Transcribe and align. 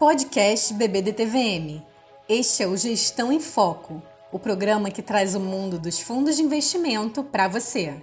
Podcast 0.00 0.72
BBDTVM. 0.72 1.82
Este 2.26 2.62
é 2.62 2.66
o 2.66 2.74
Gestão 2.74 3.30
em 3.30 3.38
Foco, 3.38 4.02
o 4.32 4.38
programa 4.38 4.90
que 4.90 5.02
traz 5.02 5.34
o 5.34 5.40
mundo 5.40 5.78
dos 5.78 6.00
fundos 6.00 6.38
de 6.38 6.42
investimento 6.42 7.22
para 7.22 7.46
você. 7.46 8.00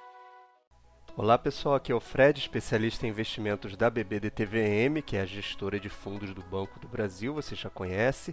Olá 1.15 1.39
pessoal, 1.39 1.73
aqui 1.73 1.91
é 1.91 1.95
o 1.95 1.99
Fred, 1.99 2.39
especialista 2.39 3.07
em 3.07 3.09
investimentos 3.09 3.75
da 3.75 3.89
BBDTVM, 3.89 5.01
que 5.03 5.17
é 5.17 5.21
a 5.21 5.25
gestora 5.25 5.79
de 5.79 5.89
fundos 5.89 6.35
do 6.35 6.43
Banco 6.43 6.79
do 6.79 6.87
Brasil, 6.87 7.33
você 7.33 7.55
já 7.55 7.71
conhece, 7.71 8.31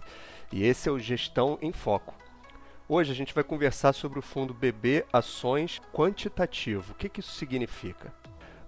e 0.53 0.63
esse 0.63 0.87
é 0.87 0.91
o 0.91 0.99
Gestão 0.99 1.57
em 1.59 1.71
Foco. 1.71 2.13
Hoje 2.87 3.11
a 3.11 3.15
gente 3.15 3.33
vai 3.33 3.43
conversar 3.43 3.93
sobre 3.93 4.19
o 4.19 4.21
fundo 4.21 4.53
BB 4.53 5.07
Ações 5.11 5.81
Quantitativo. 5.91 6.91
O 6.91 6.95
que, 6.95 7.09
que 7.09 7.19
isso 7.19 7.31
significa? 7.31 8.13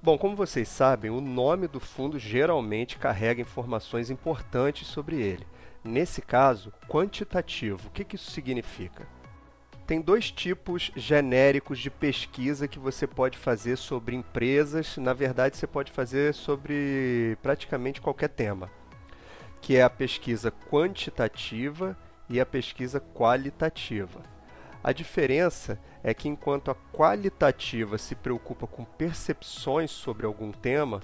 Bom, 0.02 0.18
como 0.18 0.36
vocês 0.36 0.68
sabem, 0.68 1.10
o 1.10 1.20
nome 1.20 1.68
do 1.68 1.80
fundo 1.80 2.20
geralmente 2.20 2.98
carrega 2.98 3.42
informações 3.42 4.10
importantes 4.10 4.88
sobre 4.88 5.20
ele. 5.20 5.46
Nesse 5.84 6.22
caso, 6.22 6.72
quantitativo. 6.88 7.88
O 7.88 7.92
que, 7.92 8.04
que 8.04 8.16
isso 8.16 8.30
significa? 8.30 9.08
Tem 9.88 10.00
dois 10.00 10.30
tipos 10.30 10.92
genéricos 10.96 11.80
de 11.80 11.90
pesquisa 11.90 12.68
que 12.68 12.78
você 12.78 13.08
pode 13.08 13.38
fazer 13.38 13.76
sobre 13.78 14.16
empresas. 14.16 14.98
Na 14.98 15.14
verdade, 15.14 15.58
você 15.58 15.66
pode 15.66 15.92
fazer 15.92 16.34
sobre 16.34 17.38
praticamente 17.42 18.00
qualquer 18.00 18.30
tema, 18.30 18.70
que 19.62 19.78
é 19.78 19.84
a 19.84 19.90
pesquisa 19.90 20.52
quantitativa 20.70 21.98
e 22.30 22.40
a 22.40 22.46
pesquisa 22.46 23.00
qualitativa. 23.00 24.37
A 24.84 24.92
diferença 24.92 25.80
é 26.04 26.14
que 26.14 26.30
enquanto 26.30 26.72
a 26.72 26.76
qualitativa 26.94 27.98
se 27.98 28.16
preocupa 28.16 28.68
com 28.68 28.86
percepções 28.86 29.92
sobre 29.92 30.26
algum 30.26 30.52
tema, 30.52 31.02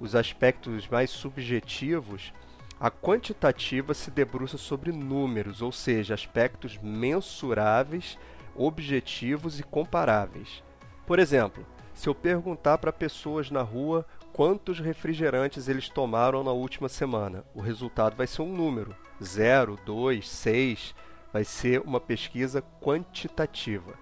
os 0.00 0.14
aspectos 0.14 0.88
mais 0.88 1.10
subjetivos, 1.10 2.32
a 2.78 2.90
quantitativa 2.90 3.94
se 3.94 4.10
debruça 4.10 4.58
sobre 4.58 4.92
números, 4.92 5.62
ou 5.62 5.72
seja, 5.72 6.14
aspectos 6.14 6.78
mensuráveis, 6.78 8.18
objetivos 8.54 9.58
e 9.58 9.62
comparáveis. 9.62 10.62
Por 11.06 11.18
exemplo, 11.18 11.64
se 11.94 12.08
eu 12.08 12.14
perguntar 12.14 12.76
para 12.76 12.92
pessoas 12.92 13.50
na 13.50 13.62
rua 13.62 14.04
quantos 14.32 14.78
refrigerantes 14.78 15.66
eles 15.68 15.88
tomaram 15.88 16.44
na 16.44 16.52
última 16.52 16.90
semana, 16.90 17.42
o 17.54 17.60
resultado 17.62 18.14
vai 18.14 18.26
ser 18.26 18.42
um 18.42 18.54
número: 18.54 18.94
0, 19.22 19.78
2, 19.82 20.28
6. 20.28 20.94
Vai 21.36 21.44
ser 21.44 21.82
uma 21.82 22.00
pesquisa 22.00 22.64
quantitativa. 22.80 23.92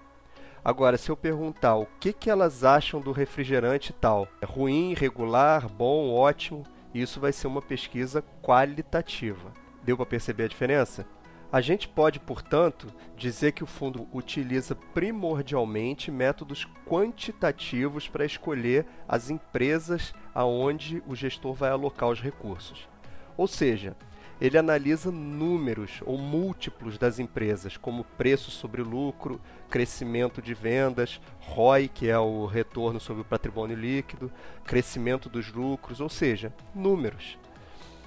Agora, 0.63 0.97
se 0.97 1.09
eu 1.09 1.17
perguntar 1.17 1.75
o 1.75 1.85
que, 1.99 2.13
que 2.13 2.29
elas 2.29 2.63
acham 2.63 3.01
do 3.01 3.11
refrigerante 3.11 3.91
tal, 3.91 4.25
é 4.41 4.45
ruim, 4.45 4.93
regular, 4.93 5.67
bom, 5.67 6.13
ótimo, 6.13 6.63
isso 6.93 7.19
vai 7.19 7.33
ser 7.33 7.47
uma 7.47 7.61
pesquisa 7.61 8.23
qualitativa. 8.41 9.51
Deu 9.83 9.97
para 9.97 10.05
perceber 10.05 10.45
a 10.45 10.47
diferença? 10.47 11.05
A 11.51 11.59
gente 11.59 11.89
pode, 11.89 12.21
portanto, 12.21 12.87
dizer 13.17 13.51
que 13.51 13.65
o 13.65 13.67
fundo 13.67 14.07
utiliza 14.13 14.73
primordialmente 14.73 16.09
métodos 16.09 16.65
quantitativos 16.87 18.07
para 18.07 18.23
escolher 18.23 18.85
as 19.09 19.29
empresas 19.29 20.13
aonde 20.33 21.03
o 21.05 21.13
gestor 21.13 21.53
vai 21.53 21.69
alocar 21.69 22.07
os 22.07 22.21
recursos. 22.21 22.87
Ou 23.35 23.45
seja, 23.45 23.93
ele 24.39 24.57
analisa 24.57 25.11
números 25.11 26.01
ou 26.05 26.17
múltiplos 26.17 26.97
das 26.97 27.19
empresas, 27.19 27.77
como 27.77 28.03
preço 28.03 28.51
sobre 28.51 28.81
lucro, 28.81 29.39
crescimento 29.69 30.41
de 30.41 30.53
vendas, 30.53 31.21
ROI, 31.39 31.87
que 31.87 32.09
é 32.09 32.19
o 32.19 32.45
retorno 32.45 32.99
sobre 32.99 33.21
o 33.21 33.25
patrimônio 33.25 33.77
líquido, 33.77 34.31
crescimento 34.65 35.29
dos 35.29 35.51
lucros, 35.51 36.01
ou 36.01 36.09
seja, 36.09 36.53
números. 36.73 37.37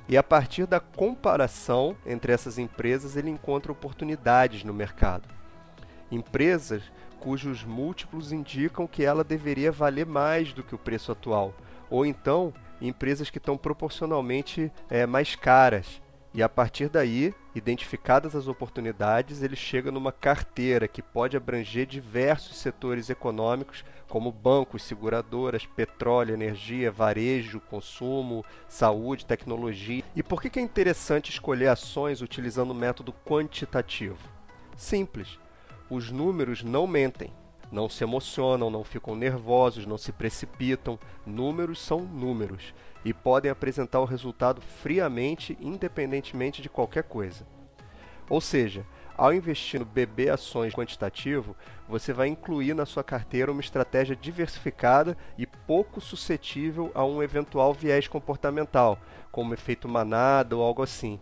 E 0.09 0.17
a 0.17 0.23
partir 0.23 0.67
da 0.67 0.81
comparação 0.81 1.97
entre 2.07 2.33
essas 2.33 2.59
empresas, 2.59 3.17
ele 3.17 3.31
encontra 3.31 3.73
oportunidades 3.73 4.65
no 4.65 4.73
mercado. 4.73 5.29
Empresas 6.11 6.83
cujos 7.21 7.65
múltiplos 7.65 8.33
indicam 8.33 8.87
que 8.87 9.05
ela 9.05 9.25
deveria 9.25 9.73
valer 9.73 10.07
mais 10.07 10.53
do 10.53 10.63
que 10.63 10.75
o 10.75 10.79
preço 10.79 11.11
atual, 11.11 11.55
ou 11.91 12.07
então 12.07 12.55
empresas 12.81 13.29
que 13.29 13.39
estão 13.39 13.57
proporcionalmente 13.57 14.71
é, 14.89 15.05
mais 15.05 15.35
caras 15.35 16.01
e 16.39 16.43
a 16.43 16.49
partir 16.49 16.89
daí, 16.89 17.35
identificadas 17.53 18.37
as 18.37 18.47
oportunidades, 18.47 19.43
ele 19.43 19.57
chega 19.57 19.91
numa 19.91 20.13
carteira 20.13 20.87
que 20.87 21.03
pode 21.03 21.37
abranger 21.37 21.85
diversos 21.85 22.59
setores 22.59 23.11
econômicos, 23.11 23.85
como 24.07 24.31
bancos, 24.31 24.85
seguradoras, 24.85 25.67
petróleo, 25.67 26.35
energia, 26.35 26.93
varejo, 26.93 27.59
consumo, 27.59 28.45
saúde, 28.69 29.27
tecnologia. 29.27 30.05
E 30.15 30.23
por 30.23 30.41
que 30.41 30.61
é 30.61 30.63
interessante 30.63 31.29
escolher 31.33 31.67
ações 31.67 32.23
utilizando 32.23 32.71
o 32.71 32.75
método 32.75 33.13
quantitativo? 33.27 34.29
Simples. 34.77 35.41
Os 35.91 36.13
números 36.13 36.63
não 36.63 36.87
mentem, 36.87 37.33
não 37.71 37.89
se 37.89 38.03
emocionam, 38.03 38.71
não 38.71 38.85
ficam 38.85 39.15
nervosos, 39.15 39.87
não 39.87 39.99
se 39.99 40.13
precipitam. 40.13 40.99
Números 41.27 41.81
são 41.81 42.01
números 42.01 42.75
e 43.05 43.13
podem 43.13 43.51
apresentar 43.51 44.01
o 44.01 44.05
resultado 44.05 44.61
friamente, 44.61 45.57
independentemente 45.61 46.63
de 46.63 46.69
qualquer 46.69 47.05
coisa. 47.05 47.47
Ou 48.29 48.41
seja, 48.41 48.85
ao 49.17 49.33
investir 49.33 49.81
no 49.81 49.87
BB 49.87 50.31
Ações 50.31 50.75
Quantitativo, 50.75 51.57
você 51.89 52.13
vai 52.13 52.29
incluir 52.29 52.75
na 52.75 52.87
sua 52.87 53.03
carteira 53.03 53.51
uma 53.51 53.61
estratégia 53.61 54.15
diversificada 54.15 55.17
e 55.37 55.47
pouco 55.47 56.01
suscetível 56.01 56.93
a 56.95 57.05
um 57.05 57.23
eventual 57.23 57.73
viés 57.73 58.07
comportamental, 58.07 58.99
como 59.33 59.55
efeito 59.55 59.89
manada 59.89 60.57
ou 60.57 60.63
algo 60.63 60.83
assim. 60.83 61.19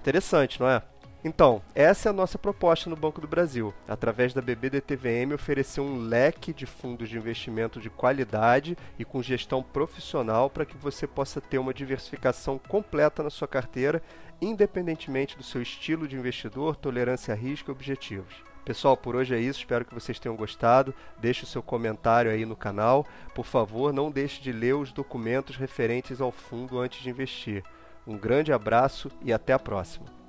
Interessante, 0.00 0.60
não 0.60 0.68
é? 0.68 0.82
Então, 1.24 1.62
essa 1.72 2.08
é 2.08 2.10
a 2.10 2.12
nossa 2.12 2.36
proposta 2.36 2.90
no 2.90 2.96
Banco 2.96 3.20
do 3.20 3.28
Brasil. 3.28 3.72
Através 3.86 4.34
da 4.34 4.42
BBDTVM, 4.42 5.32
oferecer 5.32 5.80
um 5.80 5.98
leque 5.98 6.52
de 6.52 6.66
fundos 6.66 7.08
de 7.08 7.16
investimento 7.16 7.80
de 7.80 7.88
qualidade 7.88 8.76
e 8.98 9.04
com 9.04 9.22
gestão 9.22 9.62
profissional 9.62 10.50
para 10.50 10.66
que 10.66 10.76
você 10.76 11.06
possa 11.06 11.40
ter 11.40 11.58
uma 11.58 11.72
diversificação 11.72 12.58
completa 12.58 13.22
na 13.22 13.30
sua 13.30 13.46
carteira, 13.46 14.02
independentemente 14.40 15.36
do 15.36 15.44
seu 15.44 15.62
estilo 15.62 16.08
de 16.08 16.16
investidor, 16.16 16.74
tolerância 16.74 17.32
a 17.32 17.36
risco 17.36 17.70
e 17.70 17.72
objetivos. 17.72 18.42
Pessoal, 18.64 18.96
por 18.96 19.14
hoje 19.14 19.32
é 19.32 19.38
isso. 19.38 19.60
Espero 19.60 19.84
que 19.84 19.94
vocês 19.94 20.18
tenham 20.18 20.36
gostado. 20.36 20.92
Deixe 21.18 21.44
o 21.44 21.48
seu 21.48 21.62
comentário 21.62 22.32
aí 22.32 22.44
no 22.44 22.56
canal. 22.56 23.06
Por 23.32 23.44
favor, 23.44 23.92
não 23.92 24.10
deixe 24.10 24.40
de 24.40 24.50
ler 24.50 24.74
os 24.74 24.92
documentos 24.92 25.54
referentes 25.54 26.20
ao 26.20 26.32
fundo 26.32 26.80
antes 26.80 27.00
de 27.00 27.10
investir. 27.10 27.62
Um 28.04 28.16
grande 28.16 28.52
abraço 28.52 29.08
e 29.22 29.32
até 29.32 29.52
a 29.52 29.58
próxima. 29.58 30.21